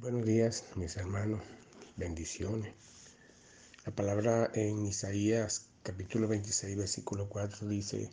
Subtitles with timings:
[0.00, 1.42] Buenos días, mis hermanos.
[1.94, 2.72] Bendiciones.
[3.84, 8.08] La palabra en Isaías capítulo 26, versículo 4 dice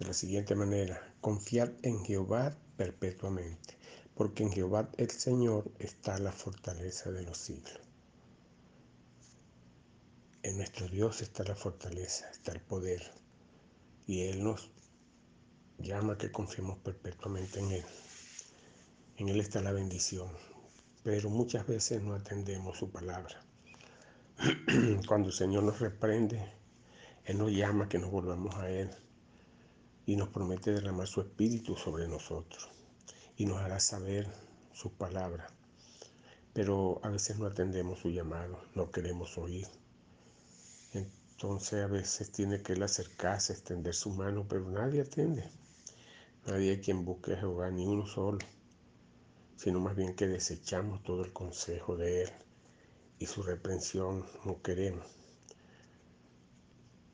[0.00, 3.78] de la siguiente manera, confiad en Jehová perpetuamente,
[4.16, 7.78] porque en Jehová el Señor está la fortaleza de los siglos.
[10.42, 13.08] En nuestro Dios está la fortaleza, está el poder,
[14.04, 14.68] y Él nos
[15.78, 17.84] llama a que confiemos perpetuamente en Él.
[19.16, 20.28] En Él está la bendición,
[21.02, 23.42] pero muchas veces no atendemos su palabra.
[25.06, 26.52] Cuando el Señor nos reprende,
[27.24, 28.90] Él nos llama que nos volvamos a Él
[30.06, 32.68] y nos promete derramar su espíritu sobre nosotros
[33.36, 34.28] y nos hará saber
[34.72, 35.46] su palabra.
[36.52, 39.66] Pero a veces no atendemos su llamado, no queremos oír.
[40.92, 45.48] Entonces a veces tiene que Él acercarse, extender su mano, pero nadie atiende.
[46.46, 48.38] Nadie hay quien busque a Jehová, ni uno solo
[49.62, 52.30] sino más bien que desechamos todo el consejo de Él
[53.18, 55.04] y su reprensión no queremos.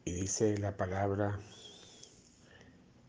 [0.05, 1.41] Y dice la palabra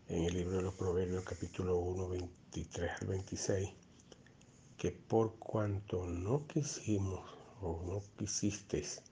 [0.08, 3.70] en el libro de los Proverbios capítulo 1, 23 al 26,
[4.76, 7.30] que por cuanto no quisimos
[7.62, 9.04] o no quisisteis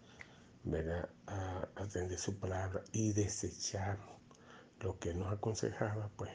[1.76, 4.20] atender su palabra y desechamos
[4.80, 6.32] lo que nos aconsejaba, pues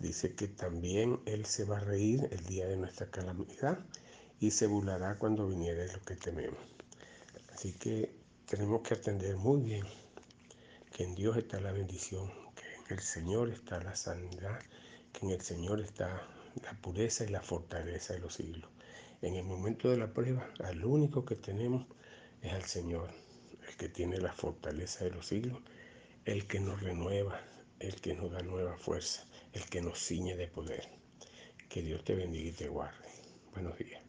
[0.00, 3.78] Dice que también Él se va a reír el día de nuestra calamidad
[4.40, 6.58] y se burlará cuando viniera lo que tememos.
[7.52, 8.10] Así que
[8.46, 9.84] tenemos que atender muy bien
[10.90, 14.58] que en Dios está la bendición, que en el Señor está la sanidad,
[15.12, 16.26] que en el Señor está
[16.62, 18.70] la pureza y la fortaleza de los siglos.
[19.20, 21.86] En el momento de la prueba, al único que tenemos
[22.40, 23.10] es al Señor,
[23.68, 25.60] el que tiene la fortaleza de los siglos,
[26.24, 27.38] el que nos renueva,
[27.80, 30.88] el que nos da nueva fuerza el que nos ciñe de poder.
[31.68, 33.08] Que Dios te bendiga y te guarde.
[33.52, 34.02] Buenos días.